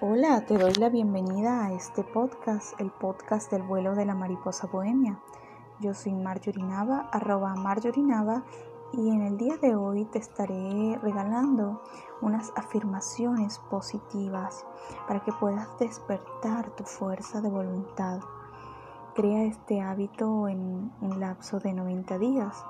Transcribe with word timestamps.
Hola, 0.00 0.44
te 0.44 0.58
doy 0.58 0.72
la 0.74 0.88
bienvenida 0.88 1.66
a 1.66 1.72
este 1.72 2.02
podcast, 2.02 2.78
el 2.80 2.90
podcast 2.90 3.52
del 3.52 3.62
vuelo 3.62 3.94
de 3.94 4.04
la 4.04 4.16
mariposa 4.16 4.66
bohemia. 4.66 5.20
Yo 5.78 5.94
soy 5.94 6.12
Marjorie 6.14 6.64
Nava, 6.64 7.08
arroba 7.12 7.54
Marjorie 7.54 8.02
Nava, 8.02 8.42
y 8.92 9.08
en 9.10 9.22
el 9.22 9.36
día 9.36 9.56
de 9.56 9.76
hoy 9.76 10.04
te 10.06 10.18
estaré 10.18 10.98
regalando 11.00 11.80
unas 12.20 12.52
afirmaciones 12.56 13.60
positivas 13.70 14.66
para 15.06 15.20
que 15.20 15.30
puedas 15.30 15.68
despertar 15.78 16.70
tu 16.70 16.82
fuerza 16.82 17.40
de 17.40 17.50
voluntad. 17.50 18.18
Crea 19.14 19.44
este 19.44 19.80
hábito 19.80 20.48
en 20.48 20.92
un 21.02 21.20
lapso 21.20 21.60
de 21.60 21.72
90 21.72 22.18
días 22.18 22.64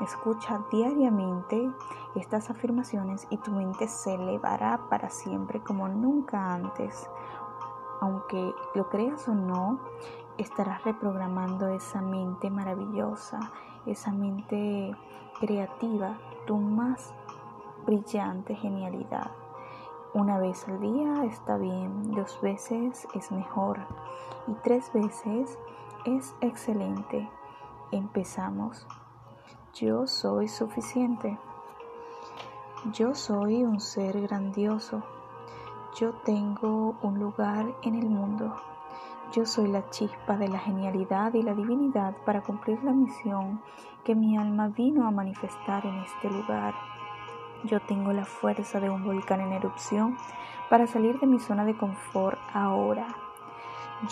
Escucha 0.00 0.62
diariamente 0.70 1.70
estas 2.14 2.50
afirmaciones 2.50 3.26
y 3.30 3.38
tu 3.38 3.50
mente 3.50 3.88
se 3.88 4.14
elevará 4.14 4.78
para 4.90 5.08
siempre 5.08 5.62
como 5.62 5.88
nunca 5.88 6.52
antes. 6.52 7.08
Aunque 8.00 8.54
lo 8.74 8.88
creas 8.90 9.26
o 9.26 9.34
no, 9.34 9.80
estarás 10.36 10.84
reprogramando 10.84 11.68
esa 11.68 12.02
mente 12.02 12.50
maravillosa, 12.50 13.40
esa 13.86 14.12
mente 14.12 14.94
creativa, 15.40 16.18
tu 16.46 16.58
más 16.58 17.14
brillante 17.86 18.54
genialidad. 18.54 19.30
Una 20.12 20.38
vez 20.38 20.68
al 20.68 20.80
día 20.80 21.24
está 21.24 21.56
bien, 21.56 22.10
dos 22.12 22.38
veces 22.42 23.08
es 23.14 23.32
mejor 23.32 23.80
y 24.46 24.52
tres 24.62 24.92
veces 24.92 25.58
es 26.04 26.34
excelente. 26.40 27.28
Empezamos. 27.92 28.86
Yo 29.78 30.06
soy 30.06 30.48
suficiente. 30.48 31.38
Yo 32.94 33.14
soy 33.14 33.62
un 33.62 33.78
ser 33.78 34.18
grandioso. 34.22 35.02
Yo 36.00 36.14
tengo 36.24 36.96
un 37.02 37.18
lugar 37.18 37.66
en 37.82 37.94
el 37.94 38.08
mundo. 38.08 38.56
Yo 39.32 39.44
soy 39.44 39.68
la 39.68 39.86
chispa 39.90 40.38
de 40.38 40.48
la 40.48 40.60
genialidad 40.60 41.34
y 41.34 41.42
la 41.42 41.52
divinidad 41.52 42.16
para 42.24 42.42
cumplir 42.42 42.82
la 42.84 42.92
misión 42.92 43.60
que 44.02 44.14
mi 44.14 44.38
alma 44.38 44.68
vino 44.68 45.06
a 45.06 45.10
manifestar 45.10 45.84
en 45.84 45.96
este 45.96 46.30
lugar. 46.30 46.74
Yo 47.64 47.78
tengo 47.80 48.14
la 48.14 48.24
fuerza 48.24 48.80
de 48.80 48.88
un 48.88 49.04
volcán 49.04 49.42
en 49.42 49.52
erupción 49.52 50.16
para 50.70 50.86
salir 50.86 51.20
de 51.20 51.26
mi 51.26 51.38
zona 51.38 51.66
de 51.66 51.76
confort 51.76 52.38
ahora. 52.54 53.08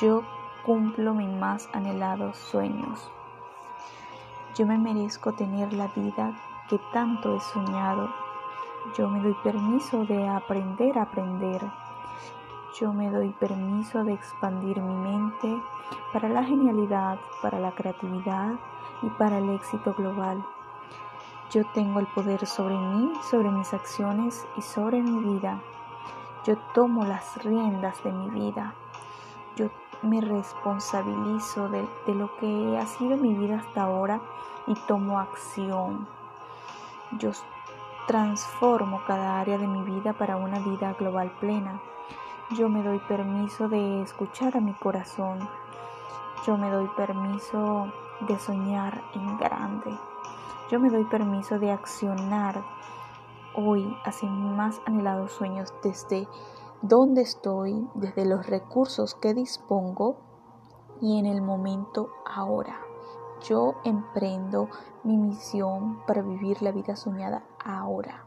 Yo 0.00 0.24
cumplo 0.66 1.14
mis 1.14 1.28
más 1.28 1.68
anhelados 1.72 2.36
sueños. 2.36 3.12
Yo 4.54 4.66
me 4.66 4.76
merezco 4.76 5.32
tener 5.32 5.72
la 5.72 5.86
vida 5.88 6.34
que 6.68 6.78
tanto 6.92 7.34
he 7.34 7.40
soñado. 7.40 8.10
Yo 8.98 9.08
me 9.08 9.22
doy 9.22 9.34
permiso 9.42 10.04
de 10.04 10.28
aprender 10.28 10.98
a 10.98 11.02
aprender. 11.02 11.62
Yo 12.78 12.92
me 12.92 13.10
doy 13.10 13.30
permiso 13.30 14.04
de 14.04 14.12
expandir 14.12 14.78
mi 14.82 14.94
mente 14.94 15.58
para 16.12 16.28
la 16.28 16.44
genialidad, 16.44 17.18
para 17.40 17.60
la 17.60 17.72
creatividad 17.72 18.52
y 19.00 19.08
para 19.10 19.38
el 19.38 19.48
éxito 19.50 19.94
global. 19.94 20.44
Yo 21.50 21.64
tengo 21.72 22.00
el 22.00 22.06
poder 22.08 22.46
sobre 22.46 22.76
mí, 22.76 23.10
sobre 23.30 23.50
mis 23.50 23.72
acciones 23.72 24.46
y 24.58 24.60
sobre 24.60 25.00
mi 25.00 25.18
vida. 25.32 25.60
Yo 26.44 26.58
tomo 26.74 27.06
las 27.06 27.42
riendas 27.42 28.02
de 28.04 28.12
mi 28.12 28.28
vida. 28.28 28.74
Yo 29.56 29.70
me 30.02 30.20
responsabilizo 30.20 31.68
de, 31.68 31.86
lo 32.14 32.34
que 32.36 32.78
ha 32.78 32.86
sido 32.86 33.16
mi 33.16 33.34
vida 33.34 33.58
hasta 33.58 33.82
ahora 33.82 34.20
y 34.66 34.74
tomo 34.86 35.18
acción. 35.18 36.06
Yo 37.18 37.30
transformo 38.06 39.02
cada 39.06 39.40
área 39.40 39.58
de 39.58 39.66
mi 39.66 39.82
vida 39.82 40.12
para 40.12 40.36
una 40.36 40.58
vida 40.58 40.94
global 40.94 41.30
plena. 41.40 41.80
Yo 42.56 42.68
me 42.68 42.82
doy 42.82 42.98
permiso 43.00 43.68
de 43.68 44.02
escuchar 44.02 44.56
a 44.56 44.60
mi 44.60 44.72
corazón. 44.74 45.48
Yo 46.46 46.56
me 46.56 46.70
doy 46.70 46.88
permiso 46.96 47.92
de 48.20 48.38
soñar 48.38 49.02
en 49.14 49.38
grande. 49.38 49.96
Yo 50.70 50.80
me 50.80 50.90
doy 50.90 51.04
permiso 51.04 51.58
de 51.58 51.70
accionar 51.70 52.62
hoy 53.54 53.96
hacia 54.04 54.28
mis 54.28 54.50
más 54.56 54.80
anhelados 54.86 55.32
sueños 55.32 55.72
desde 55.82 56.26
donde 56.82 57.22
estoy, 57.22 57.88
desde 57.94 58.24
los 58.24 58.46
recursos 58.46 59.14
que 59.14 59.34
dispongo 59.34 60.16
y 61.00 61.18
en 61.18 61.26
el 61.26 61.40
momento 61.40 62.10
ahora 62.26 62.80
yo 63.42 63.74
emprendo 63.84 64.68
mi 65.02 65.16
misión 65.16 66.00
para 66.06 66.22
vivir 66.22 66.62
la 66.62 66.70
vida 66.70 66.96
soñada 66.96 67.44
ahora. 67.64 68.26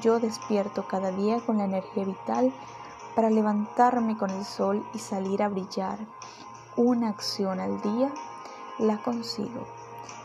Yo 0.00 0.18
despierto 0.18 0.86
cada 0.88 1.10
día 1.10 1.44
con 1.44 1.58
la 1.58 1.64
energía 1.64 2.04
vital 2.04 2.52
para 3.14 3.30
levantarme 3.30 4.16
con 4.16 4.30
el 4.30 4.44
sol 4.44 4.84
y 4.92 4.98
salir 4.98 5.42
a 5.42 5.48
brillar. 5.48 5.98
Una 6.76 7.10
acción 7.10 7.60
al 7.60 7.80
día 7.80 8.12
la 8.78 8.98
consigo. 9.02 9.66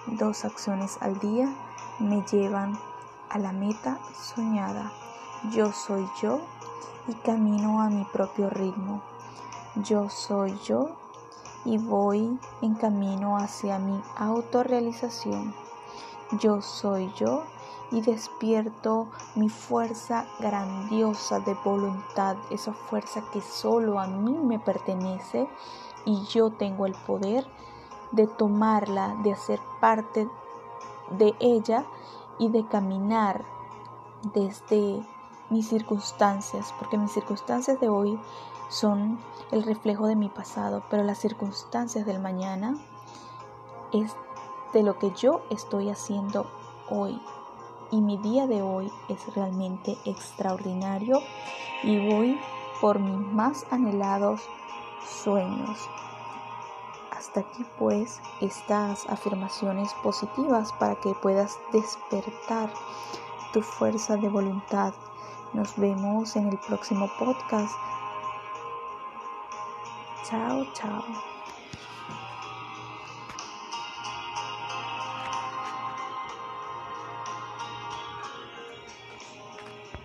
Dos 0.08 0.44
acciones 0.46 0.98
al 1.02 1.20
día 1.20 1.54
me 2.00 2.24
llevan 2.24 2.80
a 3.30 3.38
la 3.38 3.52
meta 3.52 4.00
soñada. 4.14 4.92
Yo 5.52 5.72
soy 5.72 6.08
yo 6.22 6.42
y 7.10 7.14
camino 7.16 7.82
a 7.82 7.90
mi 7.90 8.06
propio 8.06 8.50
ritmo. 8.52 9.02
Yo 9.84 10.10
soy 10.10 10.58
yo 10.64 10.90
y 11.66 11.78
voy 11.80 12.40
en 12.62 12.76
camino 12.76 13.38
hacia 13.38 13.80
mi 13.80 14.00
autorrealización. 14.16 15.56
Yo 16.40 16.62
soy 16.62 17.12
yo 17.16 17.44
y 17.92 18.02
despierto 18.02 19.08
mi 19.36 19.50
fuerza 19.50 20.28
grandiosa 20.40 21.40
de 21.40 21.56
voluntad, 21.66 22.38
esa 22.52 22.74
fuerza 22.74 23.24
que 23.34 23.42
solo 23.42 24.00
a 24.00 24.06
mí 24.06 24.32
me 24.32 24.60
pertenece 24.60 25.50
y 26.06 26.24
yo 26.26 26.52
tengo 26.52 26.86
el 26.86 26.94
poder 26.94 27.48
de 28.12 28.28
tomarla, 28.28 29.16
de 29.24 29.34
hacer 29.34 29.60
parte 29.82 30.30
de 31.10 31.34
ella 31.40 31.86
y 32.38 32.50
de 32.50 32.68
caminar 32.68 33.44
desde 34.34 35.04
mis 35.50 35.68
circunstancias, 35.68 36.74
porque 36.78 36.98
mis 36.98 37.12
circunstancias 37.12 37.80
de 37.80 37.90
hoy 37.90 38.20
son 38.70 39.20
el 39.52 39.64
reflejo 39.64 40.08
de 40.08 40.16
mi 40.16 40.30
pasado, 40.30 40.84
pero 40.90 41.04
las 41.04 41.18
circunstancias 41.18 42.06
del 42.06 42.20
mañana 42.20 42.78
es 43.92 44.16
de 44.74 44.84
lo 44.84 44.98
que 45.00 45.12
yo 45.12 45.42
estoy 45.50 45.90
haciendo 45.90 46.50
hoy. 46.90 47.20
Y 47.92 48.02
mi 48.02 48.18
día 48.18 48.46
de 48.46 48.62
hoy 48.62 48.92
es 49.08 49.34
realmente 49.36 49.98
extraordinario 50.06 51.20
y 51.82 52.14
voy 52.14 52.40
por 52.82 53.00
mis 53.00 53.18
más 53.34 53.66
anhelados 53.72 54.42
sueños. 55.24 55.90
Hasta 57.12 57.42
aquí 57.42 57.66
pues 57.80 58.22
estas 58.42 59.10
afirmaciones 59.10 59.94
positivas 60.04 60.72
para 60.74 60.96
que 60.96 61.14
puedas 61.16 61.58
despertar 61.74 62.72
tu 63.52 63.62
fuerza 63.62 64.18
de 64.18 64.30
voluntad. 64.30 64.94
Nos 65.54 65.76
vemos 65.78 66.36
en 66.36 66.48
el 66.48 66.58
próximo 66.58 67.10
podcast 67.18 67.74
Chao, 70.30 70.64
chao. 70.74 71.39